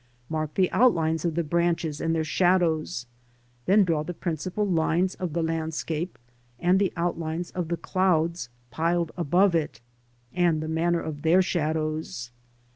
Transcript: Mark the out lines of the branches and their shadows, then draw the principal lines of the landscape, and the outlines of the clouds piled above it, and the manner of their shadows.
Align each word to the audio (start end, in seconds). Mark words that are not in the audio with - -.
Mark 0.29 0.55
the 0.55 0.71
out 0.71 0.95
lines 0.95 1.25
of 1.25 1.35
the 1.35 1.43
branches 1.43 2.01
and 2.01 2.15
their 2.15 2.23
shadows, 2.23 3.05
then 3.67 3.83
draw 3.83 4.01
the 4.01 4.15
principal 4.15 4.65
lines 4.65 5.13
of 5.13 5.33
the 5.33 5.43
landscape, 5.43 6.17
and 6.57 6.79
the 6.79 6.91
outlines 6.97 7.51
of 7.51 7.67
the 7.67 7.77
clouds 7.77 8.49
piled 8.71 9.11
above 9.15 9.53
it, 9.53 9.79
and 10.33 10.59
the 10.59 10.67
manner 10.67 11.01
of 11.01 11.21
their 11.21 11.43
shadows. 11.43 12.31